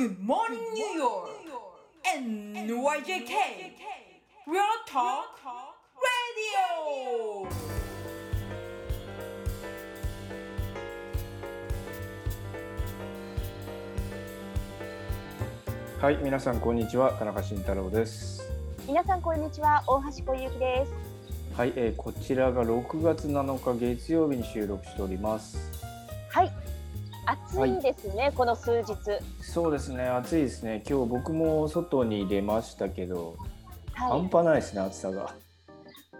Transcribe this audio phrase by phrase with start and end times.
[0.00, 1.28] Good morning, New York!
[2.16, 3.34] NYJK!
[4.46, 5.36] Real Talk
[6.00, 7.46] Radio!
[16.00, 18.42] はい、皆さんこんにちは、田中慎太郎です。
[18.86, 25.89] 皆さんこんにちは大橋小雪ですはい、えーこちらが6月7日月曜日に収録しております。
[27.56, 28.94] はい暑いですね、この数日
[29.42, 30.82] そうですね、暑いですね。
[30.88, 33.34] 今日僕も外に出ましたけど、
[33.94, 35.34] は半端ないですね、暑さが。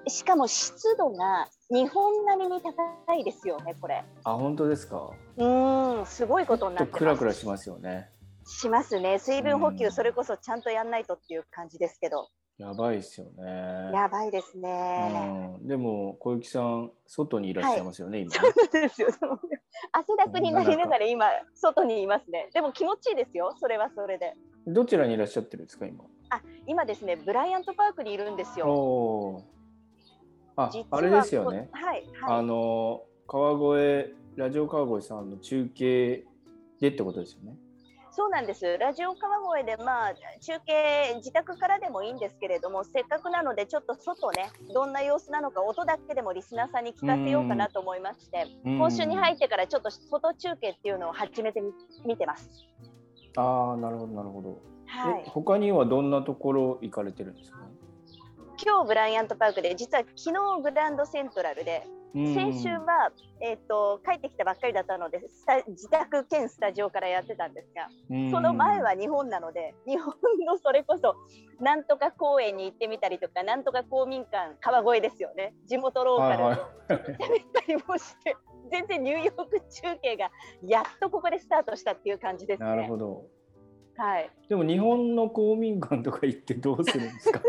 [0.07, 5.11] いしかも湿度が日本並みに高いですよねこれあ、本当ですか？
[5.37, 8.09] うーんすごいことになってますラクラしますよね。
[8.47, 12.29] しますね水分補うん給それこそちゃんとやんないとっていう感じですけど
[12.61, 13.91] やばいですよね。
[13.95, 18.39] やばいですね、うん、でも小雪さん外にいらっしゃいますよね、今ね。
[18.39, 19.09] そうですよ
[19.93, 21.25] 汗だくになりながら今
[21.55, 24.35] 外にいますねでも気持ちいいですよそれはそれで
[24.67, 26.05] どちらにいらっしゃってるんですか今？
[26.67, 29.43] 今ですねブライアントパークにいるんですよ。
[30.57, 31.71] ああれですよね。
[31.73, 36.25] はいあはいの川越ラジオ川越さんの中継
[36.79, 37.57] でってことですよね。
[38.21, 38.77] そうなんです。
[38.77, 51.73] ラジオ川越で、まあ、中継、自宅からでもいいんですけれども、せっかくなので、ちょっと外ね、どんな様子なのか、音だけでもリスナーさんに聞かせようかなと思いまして、今週に入ってから、ちょっと外中継っていうのを始めてみ
[52.05, 52.51] 見てます。
[53.39, 54.59] ああなるほどなるほど。
[54.85, 57.61] はいえ、他にはどんなところ行かれてるんですか？
[58.63, 70.15] 今日ブライアントパークで、実は昨日グランドセントラルで、うん先週は、えっと帰ってきたばっかりだったのでスタ、自宅兼スタジオからやってたんですが、うんその前は日本なので、日本
[70.47, 71.15] のそれこそ、
[71.61, 77.07] なんとか公園に行ってみたりとか、なんとか公民館、川越ですよね、地元ローカルはいと喋っ
[77.53, 78.37] たりもして、
[78.71, 80.31] 全然ニューヨーク中継が
[80.63, 82.69] やっとここでスタートしたっていう感じですね。
[82.69, 83.27] なるほど。
[83.97, 87.43] はい、でも日本の公民館とか行ってどうするんですか？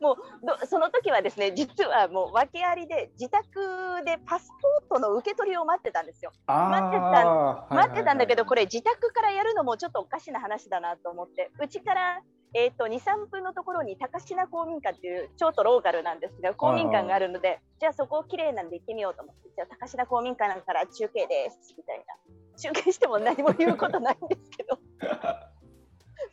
[0.00, 4.48] もうどその時はですね、実はもう訳ありで、自宅でパス
[4.88, 6.32] ポートの受け取りを待ってたんですよ。
[6.46, 8.56] あ待ってた待ってたんだけど、これ。
[8.56, 12.22] れ自宅からやるのもちょっとおかしな話だなと思って、うちから、
[12.54, 22.04] えー、と2、3分のところに高階公民館っていうちょっとローカルなんですが、公民館があるので、じゃあそこ綺麗なんで行ってみようと思って、じゃあ高階公民館から中継ですみたいな。
[22.58, 24.78] 中継しても何も言うことないんですけど、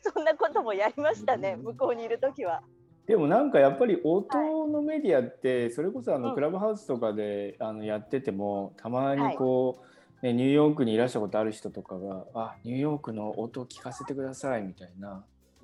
[0.00, 2.62] そんなこともやりましたね、向こうにいるときは。
[3.06, 6.22] でもなんかやっぱり音のメディアってそれこそあうん。
[6.22, 9.82] のクラブハウスとかであのやっててもたまにこ
[10.22, 15.22] う、ね、ニューヨークにいらっしゃることある人とかが「あニューヨークの音聞かせてください」みたいな、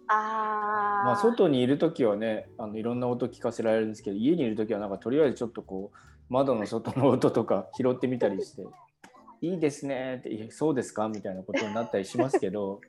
[0.09, 8.67] あー、まあ、外にいる時はねあのいろんな音聞かせられるんですけど家にいる時はなんかとりあえずちょっとこう窓の外の音とか拾ってみたりして
[9.41, 12.83] 「いいですね」って「いやそうですか?」みたいなことになったりしますけど。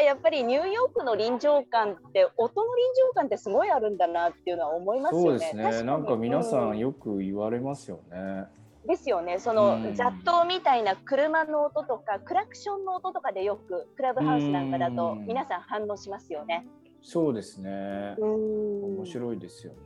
[0.00, 5.28] かやっぱりニューヨークの臨場感って、音の臨場感ってすごいあるんだなっていうのは思いますよね。
[5.28, 8.46] そうですねなんか皆さうんよく言われますよね。
[8.86, 16.66] ですよね、その、うん雑踏みたいな車の音とか、クラクションの音とかでよく、クラブハウスなんかだとうん、皆さん反応しますよね。
[17.02, 18.14] そうですね。
[18.18, 19.78] うん面白いですよね。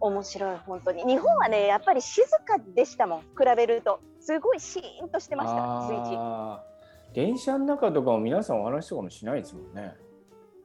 [0.00, 1.04] 面白い、本当に。
[1.04, 4.00] 日本はね、やっぱり静かでしたもん、比べると。
[4.20, 6.71] すごいシーンとしてました、随時。
[7.14, 9.94] 電車の中とかも皆さんお話とかもしないですもんね。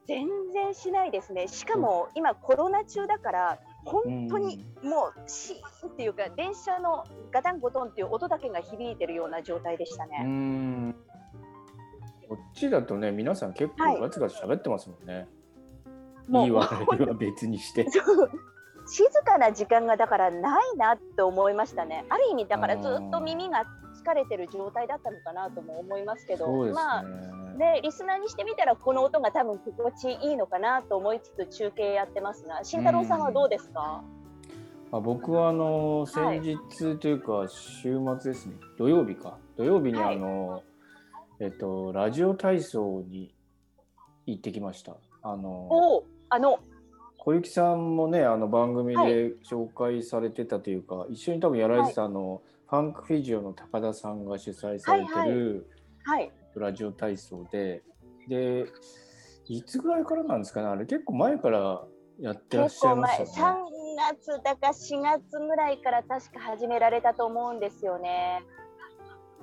[0.07, 1.47] 全然しないですね。
[1.49, 10.23] しかも、今コロナ中だから、本当にもうシーンっていうか、電車のガタンゴトンっていう音だけが響いてるような状態でしたうね。
[10.23, 10.95] ん。
[12.29, 15.27] こっちだとね皆さん結はい構ガツガツ喋ってますもんね。
[16.27, 17.85] もういい悪いは別にして。
[18.87, 22.05] 静かな時間がだからないなって思いましたね。
[22.09, 23.65] ある意味だからずっと耳が
[24.03, 26.71] 疲れてる状態だったのかなとも思いますけど、ね。
[26.71, 34.03] まあねリスナーにしてみたらこの音が多分心地いいのかなと思いつつ中継やってますが、慎太郎さんはどうですか？
[34.91, 40.63] あ僕はあのはい先日というか週末ですね、土曜日か土曜日にはいあの、
[41.39, 43.35] えっとラジオ体操に
[44.25, 44.95] 行ってきました。
[45.23, 46.59] あのあの
[47.27, 55.69] 小雪さんもねあの番組はで紹介されてたというか、一緒に多分やられてたあの、ファンクフィジオの高田さんが主催されてはいる
[56.05, 57.83] はいラジオ体操で、
[58.29, 58.67] で
[59.49, 61.83] いつぐらいからなんですかねあれ結構前から
[62.17, 63.61] やってらっ結しゃいましたよね。
[64.07, 68.41] 3月だか4月ぐらいから確か始められたと思うんですよね。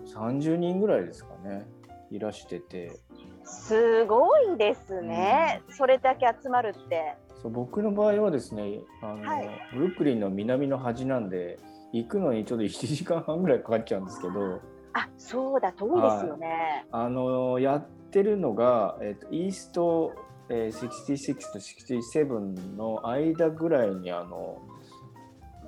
[0.07, 1.67] 30人ぐらいですかね
[2.11, 2.99] いらしてて
[3.45, 5.61] すごいですね。
[5.69, 7.23] それだけ集まるって。
[7.44, 11.61] そう僕の場合はですねあの、はいブルックリンの南の端なんで
[11.93, 14.61] 行くのにちょっと1時間半ぐらいかかっちゃうんですけど
[14.96, 16.87] あ、そうだ、遠いですよね。
[16.93, 20.14] あのやっってるのが、えー、とイースト、
[20.49, 24.62] えー、66と67の間ぐらいにあの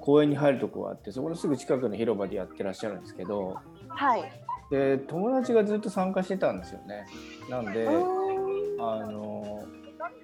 [0.01, 3.57] 公園に入るとこがあってそこのすぐ近くの広場でやってらっしゃるんですけど
[3.89, 4.23] はい。
[4.71, 7.07] で友達がずっと参加してたんですよね。
[7.51, 9.65] なんで、あの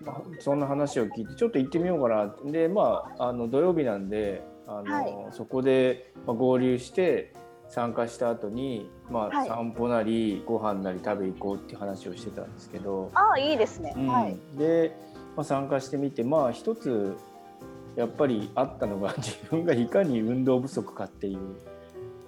[0.01, 2.53] まあそんな話を聞いてちょっと行ってみようかな。
[2.53, 5.15] でまああの土曜日なんであの、はい。
[5.33, 7.33] そこで、まあ、合流して
[7.69, 9.49] 参加した後にまあ、はい。
[9.49, 13.95] 散歩なりご飯なり食べ行こうっていう話をしてたんですけど、ああ、いいですね。
[13.97, 14.07] うん。
[14.09, 14.37] はい。
[14.59, 14.97] で、
[15.37, 17.17] まあ、参加してみてまあ一つ
[17.97, 21.39] やっぱりあったのが 自分がいかに運動不足かっていう。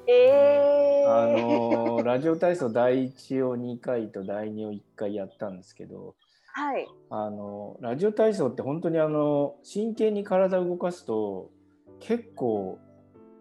[0.07, 0.75] ええ
[1.07, 6.15] あのラジオ体操第1を2回と第2を1回やったんですけど
[6.57, 6.87] はい。
[7.11, 11.51] あのラジオ体操って本当にあの真剣に体を動かすと
[11.99, 12.79] 結構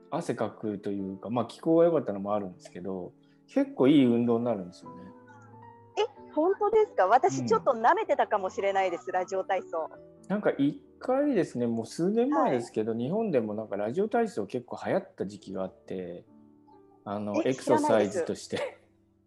[0.10, 3.13] 汗かくというか、まあ、気候が良かったのもあるんですけど
[3.48, 4.95] 結構いい運動になるんですよね。
[6.33, 7.06] 本当ですか？
[7.06, 9.12] うん私ちょっと舐めてたかもしれないです。
[9.12, 9.89] ラジオ体操。
[10.27, 16.24] なんか1回ですねもう数年前ですけど、日本でもなんかラジオ体操結構流行った時期があって
[17.06, 18.80] あのえエクササイズとして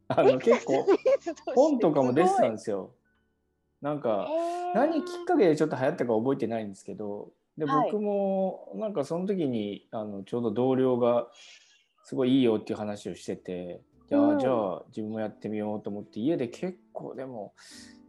[0.09, 0.85] あの結構
[1.55, 2.91] 本とかも出てたんすですよ。
[3.83, 4.29] なんか
[4.75, 7.91] 何きっかけでちょっと流行ったか覚えてないんですけどではい。
[7.93, 11.27] 僕もなんかその時にあのちょうど同僚が
[12.05, 14.39] すごいいいよっていう話をしててじゃあ,、うん。
[14.39, 17.53] じゃあ自分もやってみようと思って家で結構でも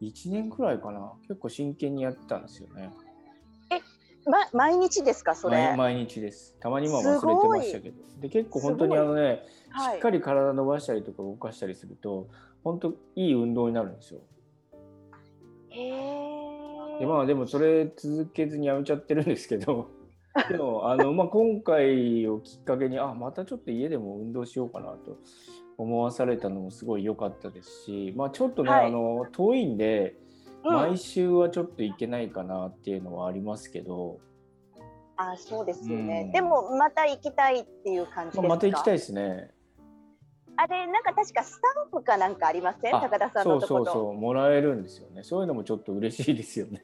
[0.01, 2.91] 1年くらいかな結構真剣にやってたんですよね。
[4.29, 5.57] ま、毎日ですか、それ？
[5.69, 6.57] 毎毎日です。
[6.59, 7.95] たまには忘れてましたけど。
[8.19, 9.95] で結構本当にあのねはい。
[9.95, 12.27] しっかり体伸ばしたりとか動かしたりすると
[12.63, 14.19] 本当いい運動になるんですよ。
[16.99, 19.89] でまあでもそれ続けずにやめちゃってるんですけど
[20.49, 25.17] でもあの、まあ、今回をきっかけにあまたちょっと家でも運動しようかなと
[25.77, 30.15] 思わされたのもすごい良かったですし、まあ、ちょっとね、はいあの遠いんで
[30.63, 34.19] うん毎週はちょっと行けないかなっていうのはありますけど、
[35.17, 36.23] あ、そうですよね。
[36.25, 38.49] うんでも、また行きたいっていう感じですまあ、か。
[38.49, 39.51] また行きたいですね。
[40.57, 42.95] あれ、なんか確かスタンプかなんかありません？
[42.95, 43.85] あ高田さんそうのところ。
[43.85, 46.83] そうそうもらえるんですよねそういうのもちょっと嬉しいですよね。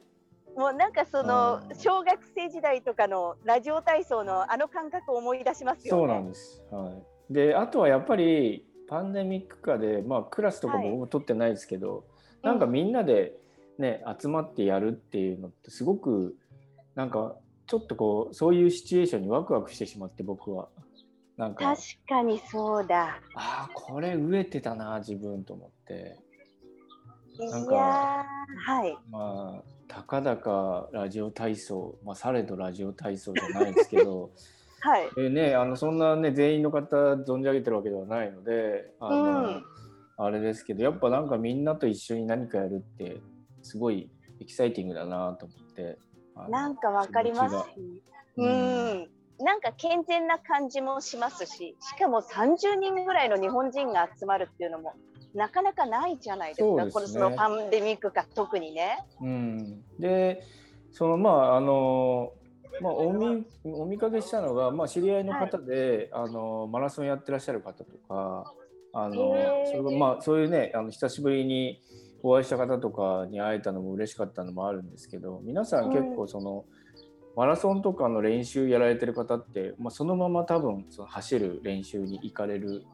[0.56, 6.00] もうなんかそのうん小学生時代とかのラジオ体操のあの感覚を思い出しますよね。
[6.00, 6.64] そうなんです。
[6.70, 6.92] は
[7.28, 7.34] い。
[7.34, 12.04] で、あとはやっぱりパンデミック下で、まあクラスとかも僕も取ってないですけど、
[12.42, 13.34] なんかみんなで
[13.78, 16.36] ね、集まってやるっていうのってすごく
[16.94, 17.34] なんか
[17.66, 20.68] ちょっとこうそういうシチュエーションにワクワクしてしまって僕は。
[21.36, 23.20] なんか確かにそうだ。
[23.34, 26.16] ああこれ飢えてたな自分と思って
[27.38, 28.98] いやなんかーはい。
[29.10, 34.30] まあたかだかラジオ体操、まあ、されどラジオ体操じゃないですけど
[34.80, 35.10] はい。
[35.16, 39.64] えね、あのそんなね全員の方存じ上げてるわけではないのであの、うん
[40.16, 43.20] あれですけどやっぱなんかみんなと一緒に何かやるって
[43.62, 44.08] すごい
[44.40, 45.98] エキサイティングだなと思って
[46.48, 48.02] なんかわかります気持ちし。
[48.36, 49.10] がうん。
[49.40, 54.94] なんか健全な感じもしますし、しかも30人ぐらいの日本人が集まるっていうのも
[55.34, 56.84] なかなかないじゃないですか。
[56.84, 56.92] ね。
[56.92, 58.98] このそのパンデミックか特にね。
[59.20, 60.42] うん、で
[60.92, 62.32] そのまああの
[62.80, 68.52] まあ、お見お見かけしたのが、まあ、知り合いの方で、あのマラソンやってらっしゃる方とか
[68.92, 69.66] あのへー。
[69.66, 71.80] それがまあ、そういうねあの久しぶりに
[72.22, 76.64] お会いした方とかに会えたのも嬉しかったのもあるんですけど皆さん結構その、
[77.36, 82.84] マラソンとかの練習やられてる方って、まあ、そのまま多分その走る練習に行かれる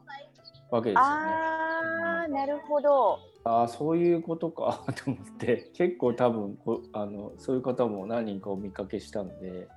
[0.71, 1.01] わけですよね。
[1.01, 3.19] ああ、なるほど。
[3.43, 9.67] ああそういうことか と思って結構多分こあのそういう方も何人かお見かけしたんで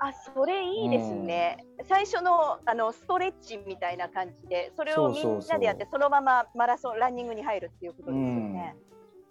[0.00, 1.64] あ、それいいですね。
[1.84, 8.76] 最初のあのストレッチみたいな感じで、それをみんなでやって、そのままマラソン、ランニングに入るっていうことですよね。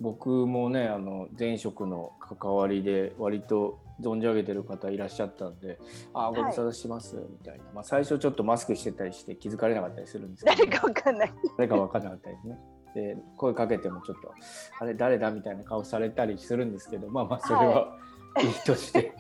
[0.01, 5.77] 僕もねあの前職の関わりで割と存じ上げてる方いらっしゃったんで
[6.13, 11.33] 「ああご無沙汰してます」みたいな、まあ、最初ちょっとマスクしてたりして気づかれなかったりするんですけど誰かわかんない。
[11.57, 12.59] 誰か分かんなかったですね。
[12.95, 14.33] で声かけてもちょっと
[14.79, 17.97] 「あれ誰だ?」みたいな顔されたりするんですけどまあまあそれは
[18.41, 19.13] いいとして。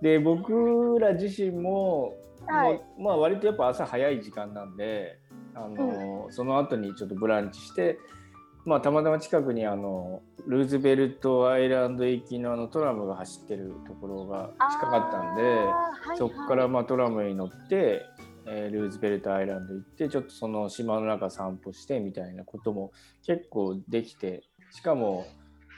[0.00, 2.14] で僕ら自身も、
[2.46, 5.18] はいまあ割とやっぱ朝早い時間なんで
[5.54, 7.98] あの、その後にちょっとブランチして、
[8.64, 15.42] まあ、たまたま近くにあのルーズベルトアイランド行きのあのトラムが走ってるところが近かったんで。
[15.42, 18.06] はいはいそこからまあトラムに乗って、
[18.46, 22.90] えールーズベルトアイランド行ってちょっとその島の中散歩してみたいなことも
[23.24, 25.26] 結構できてしかも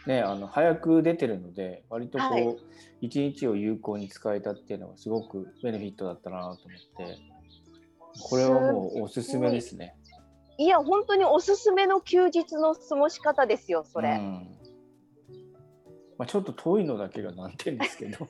[0.06, 2.56] ねあの早く出てるので割とこはいう
[3.00, 7.18] 一日を有効に使えたっていうのがすごくベネフィットだったなと思って
[8.20, 9.96] これはもうおすすめですね。
[10.58, 14.10] いや本当におすすめの休日の過ごし方ですよそれ。
[14.10, 14.48] うん
[16.18, 18.28] まあ、ちょっと遠いのだけが難点ですけど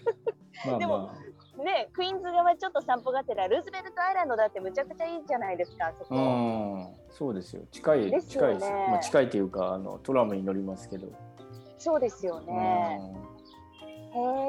[0.64, 1.10] まあでも
[1.58, 6.14] まねクイーンズ側ちょっと散歩がてらルーズベルトアイランドだってむちゃくちゃいいじゃないですかそこ。
[6.14, 11.08] あうんそうですよ近い近いです、まあ、近いというかあのトラムに乗りますけど、
[11.78, 13.00] そうですよね。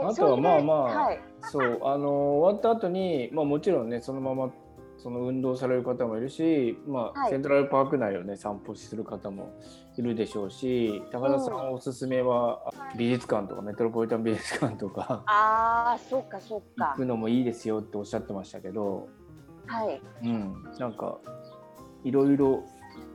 [0.05, 1.17] あとはまあまあはい。
[1.17, 4.51] うんそうあの終わった後にまあもちろんねそのまま
[4.97, 9.59] その運動される方もいるし、まあはいセントラルパーク内をね散歩する方も
[9.97, 16.95] いるでしょうし高田さんおすすめは美術館とかメトロポリタン美術館とかああそうかそう行か。
[16.95, 19.09] くのもいいですよっておっしゃってましたけど、
[19.67, 20.01] はい。
[20.23, 21.17] うん、なんか
[22.03, 22.63] いろいろ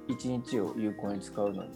[0.09, 1.71] 一日を有効に使うのに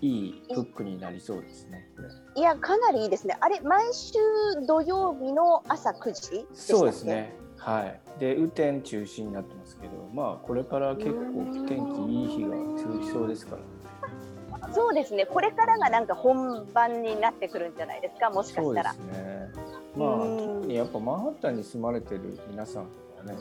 [0.00, 1.88] いいフックになりそうですね。
[2.34, 3.36] いやかなりいいですね。
[3.40, 4.14] あれ毎週
[4.66, 7.04] 土曜日の朝9時そうです。
[7.04, 7.36] ね。
[7.64, 8.00] はい。
[8.18, 11.16] で雨天中止になってますけど、まあこれから結構
[11.66, 14.72] 天気いい日が続きそうですから。
[14.72, 15.26] そうですね。
[15.26, 18.30] これからがなんか本番になってくるんじゃないですか。
[18.30, 19.18] もしかしたらそうです。
[19.20, 19.50] ね。
[19.96, 22.82] まあうん特にやっぱマンハッタンに住まれてる皆さん
[23.16, 23.34] はね、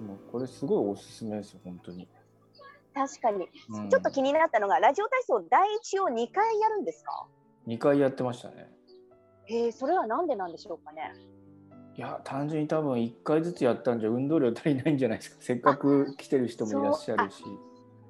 [0.00, 2.08] もうこれすごいおすすめですよ本当に。
[2.94, 3.48] 確かに。
[3.70, 7.26] うんちょっと気になったのがラジオ体操第一を2回やるんですか
[7.68, 8.68] ？2回やってましたね。
[9.48, 11.14] えー、それはなんでなんでしょうかね。
[11.98, 15.36] いや単純に多分1回ずつやったんじゃ運動量足りないんじゃないですか。
[15.40, 17.42] せっかく来てる人もいらっしゃるし。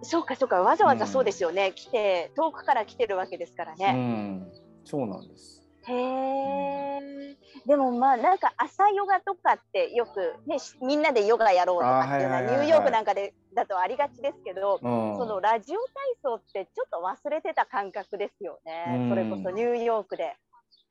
[0.03, 0.57] そうかそうか。
[0.57, 1.73] わざわざうんそうですよね。
[1.75, 3.93] 来て遠くから来てるわけですからうね。
[3.93, 4.53] ん、
[4.85, 5.63] そうなんです。
[5.87, 7.37] へえ。
[7.67, 15.89] でもまあなんか朝ヨガとかってよくねしみんなでヨガやろうとかっていうのはニューヨークなんかでだとありがちですけど、うん、そのラジオ体
[16.23, 18.85] 操ってちょっと忘れてた感覚ですよね。
[18.99, 20.37] うんそれこそニューヨークで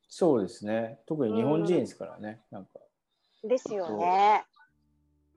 [0.10, 1.00] そうですね。
[1.06, 2.40] 特に日本人ですからね。
[2.50, 2.80] なんか、
[3.44, 4.46] ですよね。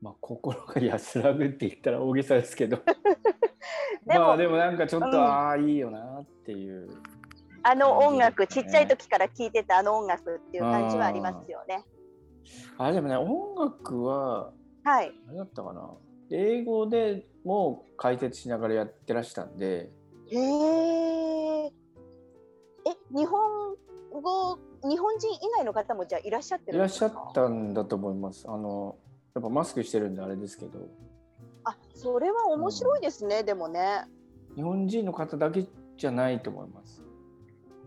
[0.00, 2.78] まあ、心が安らぐって言ったら大げさですけど。
[4.06, 6.88] でも、まあ、でもなんかちょっと、うんああ、いいよなっていう。
[7.62, 11.84] あの音楽、ちっちゃい時から聴いてたあの音楽っていう感じはありますよね。
[12.78, 14.52] あ、でもね、音楽は、
[14.82, 15.12] はい。
[15.26, 15.90] 何だったかな。
[16.30, 19.90] 英語でも解説しながらやってらしたんで、
[20.30, 21.66] へえ。
[21.66, 21.70] え、
[23.14, 23.76] 日本
[24.10, 28.46] 語、日本人以外の方もじゃあいらっしゃっていらっしゃったんだと思います。
[28.48, 28.96] あの、
[29.34, 30.88] やっぱマスクしてるんであれですけど、
[31.64, 34.04] あ、それは面白いですね、でもね。
[34.56, 37.02] 日本人の方だけじゃないと思います。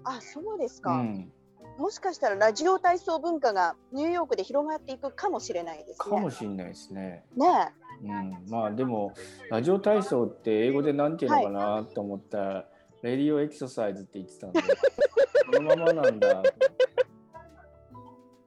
[0.03, 0.93] あ、そうですうか。
[0.97, 1.31] ん。
[1.77, 5.95] もしかしたらラジオ体操文化がニューヨークで広がっていくかもしれないですね。
[5.97, 7.25] かもしれないですね。
[7.35, 9.13] ねうん、まあでも
[9.49, 12.65] ラジオ体操って英語でなんていうのかなと思ったら、
[13.01, 14.61] レディオエクササイズって言ってたんで
[15.45, 16.43] そのままなんだ。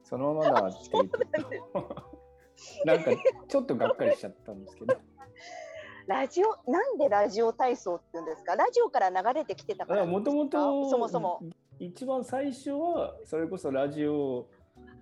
[0.03, 1.17] そのままだって言って
[2.85, 3.11] なんか
[3.47, 4.97] ちょっとがっかりしちゃったんですけど。
[6.07, 8.55] ラジオなんでラジオ体操って言うんですか？
[8.55, 11.41] ラジオから流れてきてたからもともとそもそも。
[11.79, 14.47] 一番最初はそれこそラジオ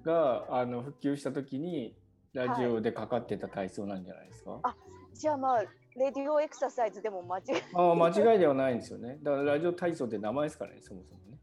[0.04, 1.96] があの普及した時に
[2.34, 4.76] ラジオでかかってた体操なんじゃないですか、あ
[5.16, 5.64] じゃあまあ
[5.96, 7.44] レディオエクササイズでも間違い
[7.74, 9.18] ああ間違いではないんですよね。
[9.24, 11.38] だからラジオ体操って名前ですからねそもそもね。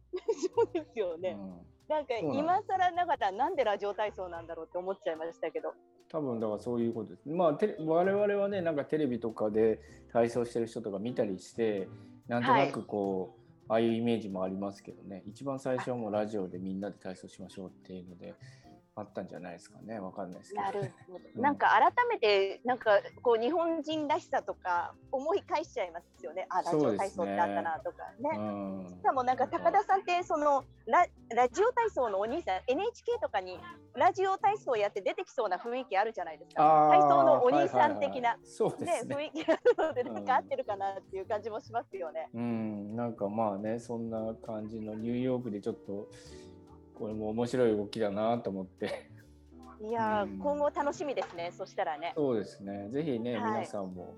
[0.55, 1.53] そうですよね、うん。
[1.89, 5.73] なんか今更ながらなんでラジオ体操なんだろうって思っちゃいましたけど。
[6.11, 7.29] 多分だからそういうことです。
[7.31, 9.81] まあテレ我々はねなんかテレビとかで
[10.13, 11.89] 体操してる人とか見たりして
[12.29, 13.35] なんとなくこ
[13.69, 15.23] う、ああいうイメージもありますけどね。
[15.27, 18.35] 一番最初はもうラジオでみんなで体操しましょうっていうので
[18.95, 19.99] あったんじゃないですかね。
[19.99, 20.63] わかんないですけど。
[20.63, 21.43] なるほど、 うん。
[21.43, 26.47] なんか改めてなんかこう日本人らしさとか思い返しちゃいますよね。
[26.51, 28.31] あラジオ体操ってあったなとかね。
[28.37, 28.87] うん。
[28.87, 33.59] しかもなんか高田さんってそのララジオ体操のお兄さん NHK とかに
[33.95, 36.89] ラジオ体操やって出てきそうな雰囲気あるじゃないですか。
[36.91, 39.17] 体操のお兄さん的な、そうでねすね。
[39.17, 42.29] 雰囲気あるのでなんか合ってるかなっていう感じもしますよね。
[42.35, 46.11] うん、なんかまあねそんな感じのニューヨークでちょっと
[47.03, 49.11] これも面白い動きだなと思って
[49.81, 52.13] いやー、うん今後楽しみですねそしたらね。
[52.17, 54.15] そうですねぜひね、はい皆さんも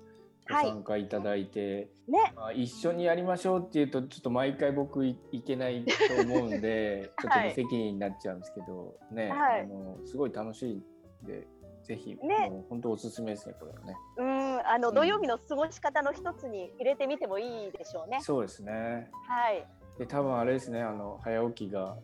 [0.47, 11.47] ごはい参加いただいて、ねまあ、一緒にやりましょうっていうとちょっと毎回僕いいけないと思うんで ちょっとはい無責任になっちゃうんですけど、ね、はいあのすごい楽しいんで
[11.85, 13.97] ぜひ、ねもう本当おすすめですねこれはね。
[14.19, 18.19] うんあの、うん土曜日の過ごし方の一つに入れてみてもいいでしょうね。
[18.21, 19.67] そうですねはい。
[19.99, 21.97] で多分あれですねあの早起きが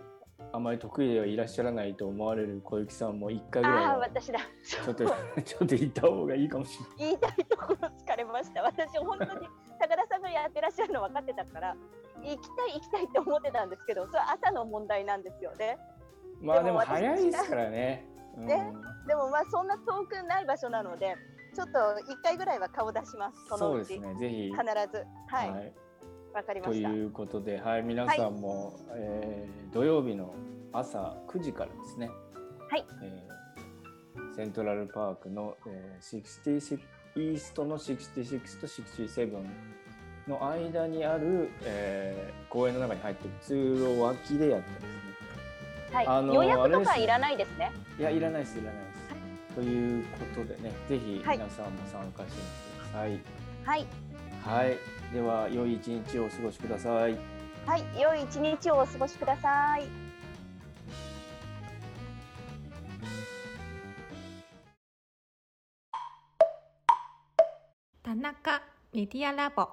[0.53, 4.41] あまり得意ではいらっしゃらないと思われる小雪さんも1回ぐらいああ私だ。
[4.65, 5.05] ちょっと
[5.45, 6.97] ちょっと行った方がいいかもしれない。
[6.99, 8.63] 言いたいところ疲れました。
[8.63, 11.77] 私本当に高田さんがやってらっしゃるの分かってたから
[12.23, 15.79] 行きたい行きたいって思ってたんですけど、それは朝の問題なんですよね。
[16.41, 18.07] まあでも早いですからね。
[18.37, 18.73] うんね
[19.07, 21.17] でもまあそんな遠くない場所なので、
[21.55, 23.47] ちょっと一回ぐらいは顔出します。
[23.47, 24.15] そのそううちですね。
[24.21, 24.51] ぜひ。
[24.51, 25.07] 必ず。
[25.29, 25.73] はい。
[26.33, 26.89] わ、かりまとした。
[26.91, 30.35] いうことで、はい、皆さんも、えー土曜日の
[30.73, 32.11] 朝9時からですね。
[32.69, 32.85] はい。
[33.03, 33.31] えー
[34.35, 36.79] セントラルパークの、えー、66
[37.17, 39.45] イーストの66と67
[40.29, 44.89] の間にある、えー公園の中に入ってる通路脇でやってますね。
[45.93, 46.07] はい。
[46.07, 47.71] あの予約とかいらないですね。
[47.99, 49.55] いや、いらないです、いらないです。
[49.55, 53.21] ということでね、ぜひはい皆さんも参加してみてください。
[53.65, 53.87] はい。
[54.45, 54.79] はい、
[55.13, 57.17] では良い一日をお過ごしください。
[57.67, 57.85] はい。
[58.01, 59.85] 良い一日をお過ごしください。
[68.03, 69.69] 田中メディアラボ